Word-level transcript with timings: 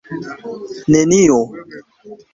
nenio 0.89 1.39